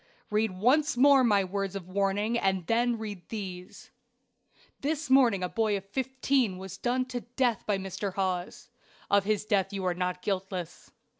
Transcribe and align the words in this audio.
Read 0.31 0.49
once 0.57 0.97
more 0.97 1.23
my 1.23 1.43
words 1.43 1.75
of 1.75 1.87
warning, 1.87 2.35
and 2.35 2.65
then 2.65 2.97
read 2.97 3.21
these: 3.29 3.91
"This 4.79 5.11
morning 5.11 5.43
a 5.43 5.47
boy 5.47 5.77
of 5.77 5.85
fifteen 5.85 6.57
was 6.57 6.75
done 6.75 7.05
to 7.05 7.19
death 7.21 7.63
by 7.67 7.77
Mr. 7.77 8.15
Hawes. 8.15 8.69
Of 9.11 9.25
his 9.25 9.45
death 9.45 9.71
you 9.71 9.85
are 9.85 9.93
not 9.93 10.23
guiltless. 10.23 10.89